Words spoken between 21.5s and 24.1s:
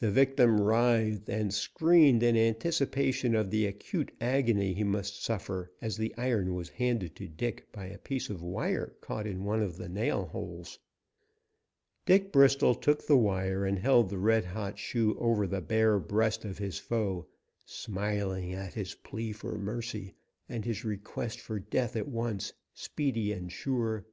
death at once, speedy and sure.